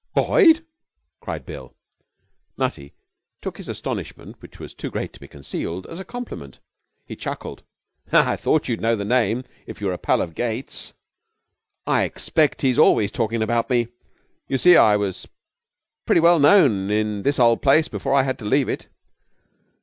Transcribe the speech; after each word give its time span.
'Boyd!' 0.15 0.65
cried 1.19 1.45
Bill. 1.45 1.75
Nutty 2.57 2.95
took 3.39 3.57
his 3.57 3.67
astonishment, 3.67 4.35
which 4.41 4.59
was 4.59 4.73
too 4.73 4.89
great 4.89 5.13
to 5.13 5.19
be 5.19 5.27
concealed, 5.27 5.85
as 5.85 5.99
a 5.99 6.03
compliment. 6.03 6.57
He 7.05 7.15
chuckled. 7.15 7.61
'I 8.11 8.35
thought 8.37 8.67
you 8.67 8.73
would 8.73 8.81
know 8.81 8.95
the 8.95 9.05
name 9.05 9.43
if 9.67 9.79
you 9.79 9.85
were 9.85 9.93
a 9.93 9.99
pal 9.99 10.23
of 10.23 10.33
Gates's. 10.33 10.95
I 11.85 12.01
expect 12.01 12.63
he's 12.63 12.79
always 12.79 13.11
talking 13.11 13.43
about 13.43 13.69
me. 13.69 13.89
You 14.47 14.57
see, 14.57 14.75
I 14.75 14.95
was 14.95 15.27
pretty 16.07 16.19
well 16.21 16.39
known 16.39 16.89
in 16.89 17.21
this 17.21 17.37
old 17.37 17.61
place 17.61 17.87
before 17.87 18.15
I 18.15 18.23
had 18.23 18.39
to 18.39 18.45
leave 18.45 18.69
it.' 18.69 18.87